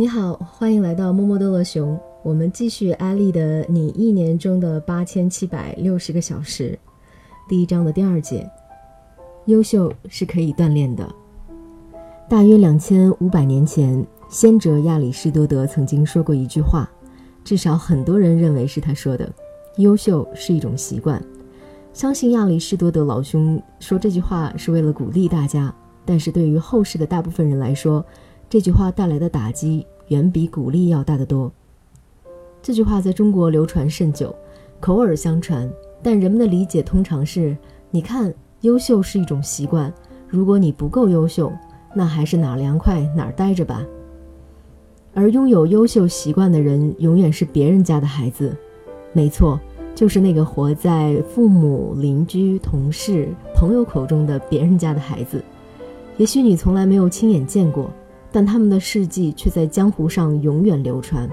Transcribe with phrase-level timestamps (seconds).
[0.00, 2.00] 你好，欢迎来到默默多乐熊。
[2.22, 6.78] 我们继续安利的你一年中的八千七百六十个小时，
[7.46, 8.50] 第一章的第二节，
[9.44, 11.06] 优秀是可以锻炼的。
[12.30, 16.90] 大约两千五百年前，先哲亚里士多德曾经说过一句话，
[17.44, 19.30] 至少很多人认为是他说的
[19.76, 21.22] ：“优秀是一种习惯。”
[21.92, 25.70] 相信亚里士多德老兄说这句话是为了鼓励大家，
[26.06, 28.02] 但是对于后世的大部分人来说，
[28.50, 31.52] 这句话带来的打击远比鼓励要大得多。
[32.60, 34.34] 这句话在中国流传甚久，
[34.80, 35.70] 口耳相传，
[36.02, 37.56] 但人们的理解通常是：
[37.92, 39.94] 你看，优秀是一种习惯，
[40.26, 41.52] 如果你不够优秀，
[41.94, 43.86] 那还是哪儿凉快哪儿待着吧。
[45.14, 48.52] 而拥有优秀习惯的人，永远是别人家的孩子。
[49.12, 49.60] 没错，
[49.94, 55.40] 就是那个活在父母、邻居、同事、朋友口中的别人家的孩子。
[56.16, 57.88] 也许你从来没有亲眼见过，
[58.32, 61.28] 但他们的事迹却在江湖上永远流传。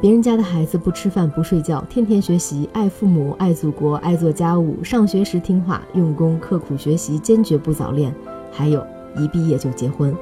[0.00, 8.14] 别人家的孩子不吃饭不睡觉，天天学习，爱父母爱祖国爱做家务，上学时听话用功刻苦学习，坚决不早恋，
[8.52, 8.84] 还有
[9.16, 10.14] 一毕业就结婚。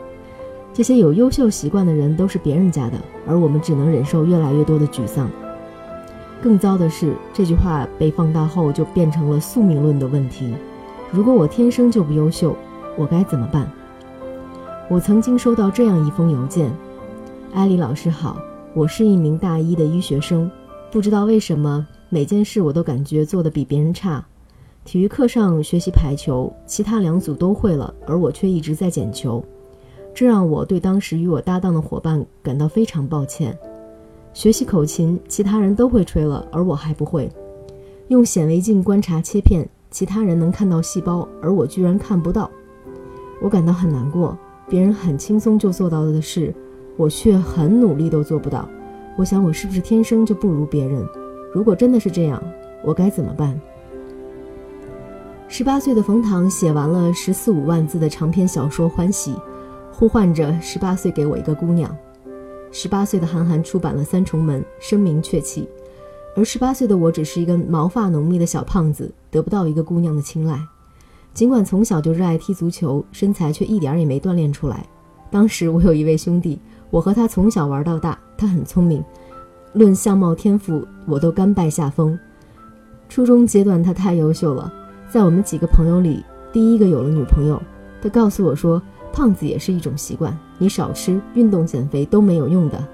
[0.72, 2.96] 这些有优秀习惯的人都是别人家的，
[3.26, 5.28] 而我们只能忍受越来越多的沮丧。
[6.40, 10.54] 更糟的是，这句话被放大后就变成了宿命论的问题：
[11.10, 12.56] 如果我天生就不优秀，
[12.96, 13.68] 我该怎么办？
[14.92, 16.70] 我曾经收到这样一封邮件
[17.54, 18.36] ：“艾丽老师好。”
[18.76, 20.50] 我是一名大一的医学生，
[20.90, 24.22] 不知道为什么每件事我都感觉做得比别人差。
[24.84, 29.42] 体育课上学习排球，其他两组都会了，而我却一直在捡球，
[30.12, 33.58] 这让我对当时与我搭档的伙伴感到非常抱歉。
[34.34, 37.30] 学习口琴，其他人都会吹了，而我还不会。
[38.08, 42.50] 用显微镜观察切片，其他人能看到细胞，而我居然看不到。
[43.40, 44.36] 我感到很难过，
[44.68, 46.54] 别人很轻松就做到的事。
[46.98, 48.68] 我却很努力都做不到，
[49.16, 51.02] 我想我是不是天生就不如别人？
[51.54, 52.40] 如果真的是这样，
[52.84, 53.58] 我该怎么办？
[55.48, 59.32] 十八岁的冯唐写完了十四五万字的长篇小说《欢喜》，
[59.90, 61.94] 呼唤着十八岁给我一个姑娘。
[62.70, 65.66] 十八岁的韩寒出版了《三重门》，声名鹊起，
[66.36, 70.60] 而十八岁的我只是一个毛发浓密的小胖子，得不到一个姑娘的青睐。
[71.34, 74.86] 尽管从小就热爱踢足球，身材却一点也没锻炼出来。
[75.30, 76.58] 当时我有一位兄弟。
[76.90, 79.02] 我和他从小玩到大，他很聪明，
[79.72, 82.18] 论相貌天赋，我都甘拜下风。
[83.08, 84.70] 初中阶段，他太优秀了，
[85.10, 86.22] 在我们几个朋友里，
[86.52, 87.58] 第一个有了女朋友。
[88.02, 92.86] 他告诉我说：“胖子也是一种习惯，你少吃、运动、减肥都没有用的，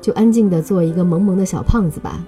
[0.00, 2.24] 就安静的做一个萌萌的小胖子吧。”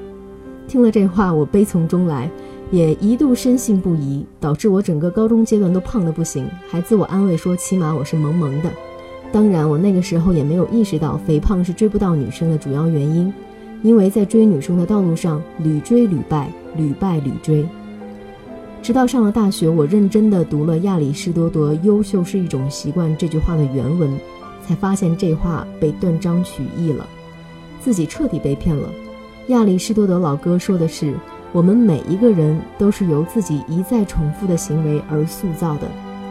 [0.68, 2.30] 听了这话，我悲从中来，
[2.70, 8.70] 也一度深信不疑，导致我整个高中阶段都胖的不行，还自我安慰说：“起码我是萌萌的。”
[9.32, 13.32] 当然，我那个时候也没有意识到肥胖是追不到女生的主要原因，
[13.82, 17.64] 因为在追女生的道路上屡追屡败，屡败屡追。
[18.82, 24.10] 直到上了大学，我认真地读了亚里士多德“优秀是一种习惯”这句话的原文，
[24.66, 27.06] 才发现这话被断章取义了，
[27.80, 28.88] 自己彻底被骗了。
[29.48, 31.12] 亚里士多德老哥说的是，
[31.52, 35.88] 我们每一个人都是由自己一再重复的行为而塑造的，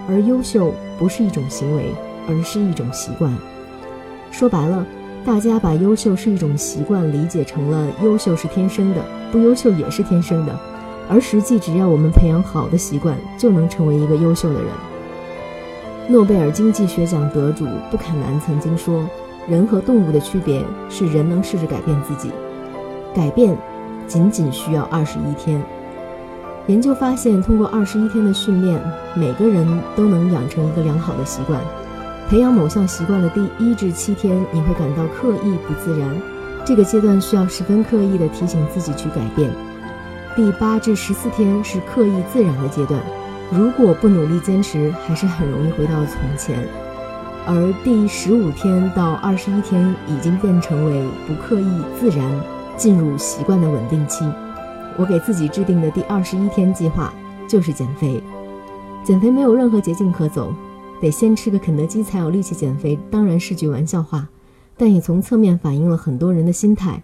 [0.07, 1.93] 而优秀不是一种行为。
[2.27, 3.35] 而是一种习惯。
[4.29, 4.85] 说白了，
[5.25, 10.55] 大家把优秀是一种习惯理解成了优秀是天生的，不优秀也是天生的。
[11.09, 14.67] 而实际，只要我们培养好的习惯，就能成为一个优秀的人。
[16.07, 19.03] 诺贝尔经济学奖得主布坎南曾经说
[19.49, 22.29] ：“人和动物的区别是人能试着改变自己，
[23.15, 23.57] 改变
[24.09, 25.63] 仅仅需要二十一天。”
[26.67, 28.79] 研究发现，通过二十一天的训练，
[29.15, 29.65] 每个人
[29.95, 31.61] 都能养成一个良好的习惯。
[32.29, 36.21] 培养某项习惯的第一至七天，你会感到刻意不自然，
[36.63, 39.49] 这个阶段需要十分刻意的提醒自己去改变。
[40.35, 43.01] 第八至十四天是刻意自然的阶段，
[43.51, 46.67] 如果不努力坚持，还是很容易回到从前。
[47.47, 52.31] 而第十五天到二十一天已经变成为不刻意自然，
[52.79, 54.25] 进入习惯的稳定期。
[54.97, 57.13] 我给自己制定的第二十一天计划
[57.47, 58.23] 就是减肥，
[59.03, 60.53] 减肥没有任何捷径可走。
[61.01, 64.27] 得先吃个肯德基才有力气减肥，当然是句玩笑话，
[64.75, 67.03] 但也从侧面反映了很多人的心态：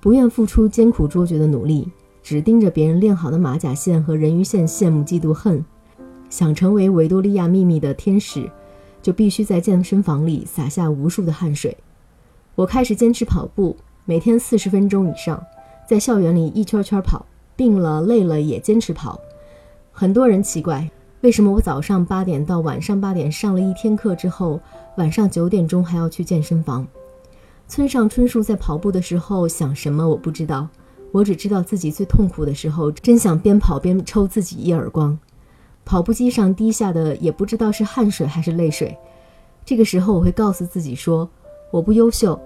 [0.00, 1.88] 不愿付出艰苦卓绝的努力，
[2.22, 5.64] 只盯着别人练好的马甲线和人鱼线羡慕嫉妒恨。
[6.30, 8.50] 想成为维多利亚秘密的天使，
[9.02, 11.76] 就必须在健身房里洒下无数的汗水。
[12.54, 15.40] 我开始坚持跑步，每天四十分钟以上，
[15.88, 19.20] 在校园里一圈圈跑，病了累了也坚持跑。
[19.92, 20.90] 很多人奇怪。
[21.20, 24.58] 为什么我早上八点到晚上八点上了一天课之后，
[24.96, 26.84] 晚上九点钟还要去健身房？
[27.68, 30.66] 村上春树在跑步的时候想什么我不知道，
[31.12, 35.16] 我只知道自己最痛苦的时候，真想边跑边抽自己一耳光。
[35.84, 38.98] 跑步机上滴下的也不知道是汗水还是泪水。
[39.64, 41.30] 这个时候我会告诉自己说：
[41.70, 42.36] 我不优秀，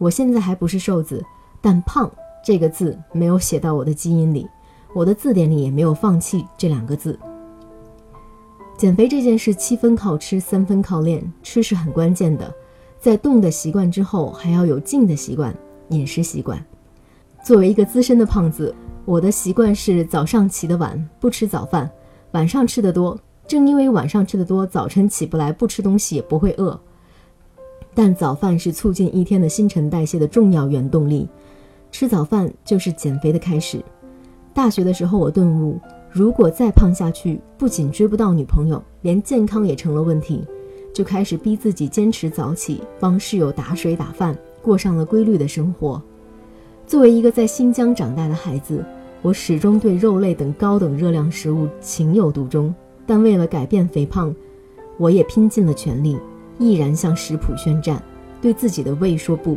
[0.00, 1.22] 我现在还不是瘦子，
[1.60, 2.10] 但胖
[2.42, 4.48] 这个字没有写到我的基因里，
[4.94, 7.18] 我的字典里也没有放弃这两个字。
[8.78, 11.30] 减肥这件事，七分靠吃，三分靠练。
[11.42, 12.50] 吃是很关键的，
[12.98, 15.54] 在动的习惯之后，还要有静的习惯，
[15.90, 16.64] 饮食习惯。
[17.44, 18.74] 作为一个资深的胖子，
[19.04, 21.90] 我的习惯是早上起得晚，不吃早饭，
[22.30, 23.20] 晚上吃得多。
[23.46, 26.80] 正因为晚上吃得多，早晨起不来，不吃东西也不会饿。
[27.94, 31.28] 但早饭是促进一天的新陈代谢的重要原动力，
[31.90, 33.82] 吃早饭就是减肥的开始。
[34.54, 35.78] 大学的时候，我顿悟。
[36.12, 40.44] 如果再胖下去，不仅追不到女朋友，连健康也成了问题，
[40.92, 46.02] 就开始逼自己坚持早起，帮室友打水打饭，过上了规律的生活。
[46.84, 48.84] 作为一个在新疆长大的孩子，
[49.22, 52.74] 我始终对肉类等高等热量食物情有独钟。
[53.06, 54.34] 但为了改变肥胖，
[54.98, 56.16] 我也拼尽了全力，
[56.60, 58.00] 毅然向食谱宣战，
[58.38, 59.56] 对自己的胃说不。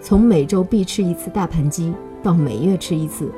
[0.00, 1.92] 从每周必吃一次大盘鸡，
[2.22, 3.30] 到每月吃一次。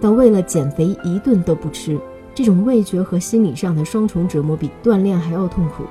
[0.00, 2.00] 到为了减肥一顿都不吃，
[2.34, 5.84] 这种味觉和心理上的双重折磨比锻炼还要痛苦。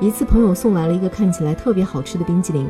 [0.00, 2.66] 一次朋友送来了一个看起来特别好吃的冰激凌，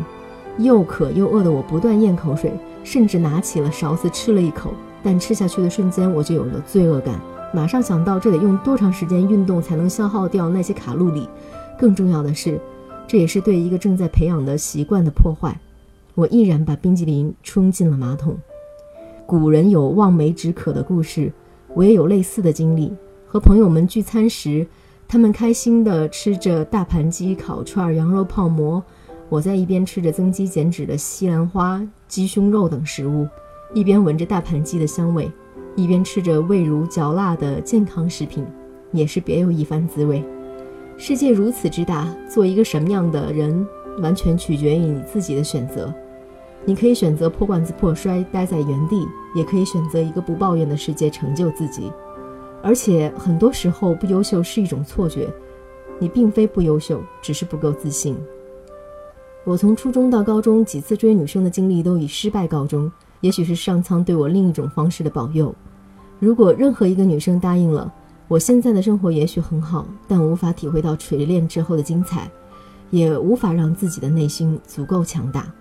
[0.59, 2.53] 又渴又饿的我不断咽口水，
[2.83, 4.73] 甚至拿起了勺子吃了一口。
[5.01, 7.21] 但吃下去的瞬间，我就有了罪恶感，
[7.55, 11.29] 马上想到这得用多长时间运动才能消耗掉那些卡路里。
[11.79, 12.61] 更重要的是，
[13.11, 15.59] 这也是对一个正在培养的习惯的破坏。
[16.15, 18.39] 我毅然把冰激凌冲进了马桶。
[19.27, 21.33] 古人有望梅止渴的故事，
[21.75, 22.93] 我也有类似的经历。
[23.27, 24.65] 和朋友们聚餐时，
[25.09, 28.81] 他们开心地吃着大盘鸡、烤串、羊肉泡馍，
[29.29, 33.27] 我在一边吃着增肌减脂的西兰花、鸡胸肉等食物，
[33.75, 35.29] 一边闻着大盘鸡的香味，
[35.75, 38.47] 一边吃着味如嚼蜡的健康食品，
[38.93, 40.25] 也是别有一番滋味。
[41.02, 43.67] 世界如此之大，做一个什么样的人，
[44.00, 45.91] 完全取决于你自己的选择。
[46.67, 51.91] 你可以选择破罐子破摔，待在原地，也可以选择一个不抱怨的世界，成就自己。
[52.62, 55.26] 而且很多时候，不优秀是一种错觉，
[55.99, 58.14] 你并非不优秀，只是不够自信。
[59.44, 62.93] 我从初中到高中几次追女生的经历都以失败告终，
[63.23, 65.55] 也许是上苍对我另一种方式的保佑。
[66.19, 67.91] 如果任何一个女生答应了，
[68.31, 72.31] 我现在的生活也许很好，但无法体会到锤炼之后的精彩，
[72.91, 75.53] 也无法让自己的内心足够强大。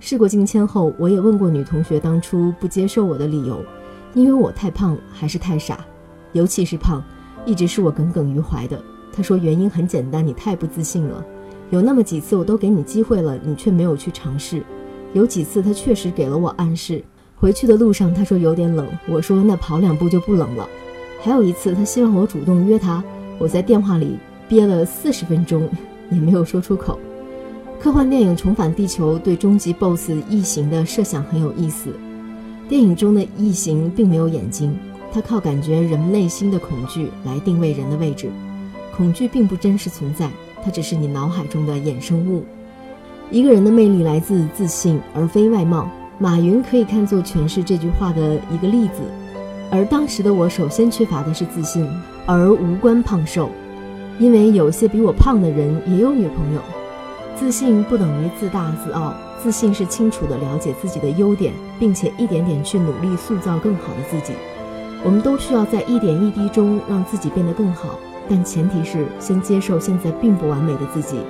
[0.00, 3.64] 事过境迁后，我也问过女同学当初不接受我的理由，
[4.12, 5.86] 因为我太胖还是太傻，
[6.32, 7.00] 尤其是胖，
[7.46, 8.82] 一直是我耿耿于怀的。
[9.12, 11.24] 她说原因很简单，你太不自信了。
[11.70, 14.64] 有那么几次我都给你机会了，你却没有去尝试。
[15.12, 17.04] 有几次他确实给了我暗示。
[17.36, 20.68] 回去的路上他说有点冷，我说那跑两步就不冷了。
[21.22, 23.02] 还有一次他希望我主动约他，
[23.38, 24.18] 我在电话里
[24.48, 25.68] 憋了四十分钟，
[26.10, 26.98] 也没有说出口。
[27.78, 31.90] 科幻电影《重返地球》对终极 BOSS 异形的设想很有意思。
[32.68, 34.76] 电影中的异形并没有眼睛，
[35.12, 38.30] 它靠感觉人内心的恐惧来定位人的位置。
[38.96, 40.30] 恐惧并不真实存在，
[40.62, 42.44] 它只是你脑海中的衍生物。
[43.30, 45.88] 一个人的魅力来自自信，而非外貌。
[46.18, 49.00] 马云可以看作诠释这句话的一个例子。
[49.70, 51.88] 而当时的我，首先缺乏的是自信，
[52.26, 53.48] 而无关胖瘦，
[54.18, 56.60] 因为有些比我胖的人也有女朋友。
[57.36, 64.34] 自信不等于自大自傲，自信是清楚地了解自己的优点，并且一点点去努力塑造更好的自己。
[65.04, 67.98] 我们都需要在一点一滴中让自己变得更好，
[68.28, 71.20] 但前提是先接受现在并不完美的自己。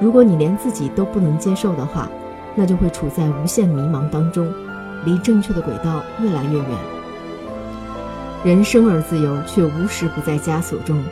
[0.00, 2.08] 如果你连自己都不能接受的话，
[2.56, 4.50] 那就会处在无限迷茫当中，
[5.04, 7.03] 离正确的轨道越来越远。
[8.44, 11.02] 人生而自由，却无时不在枷锁中。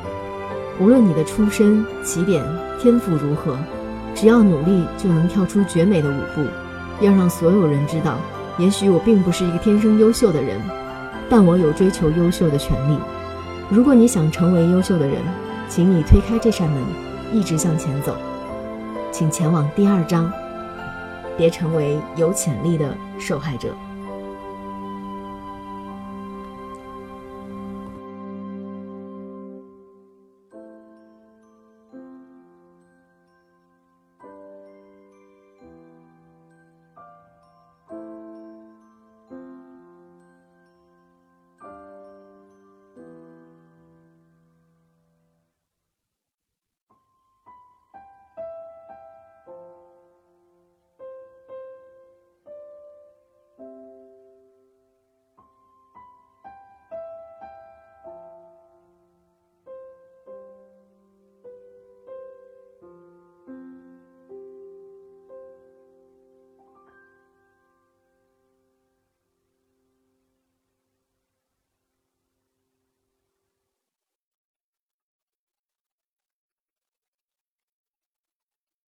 [0.79, 2.45] 无论你的出身、起点、
[2.79, 3.57] 天赋如何。
[4.15, 6.45] 只要努力，就能跳出绝美的舞步。
[7.01, 8.19] 要让所有人知道，
[8.59, 10.61] 也许我并不是一个天生优秀的人，
[11.31, 12.99] 但我有追求优秀的权利。
[13.71, 15.17] 如果你想成为优秀的人，
[15.71, 16.83] 请你推开这扇门，
[17.33, 18.15] 一直向前走。
[19.11, 20.31] 请前往第二章，
[21.39, 23.75] 别成为有潜力的受害者。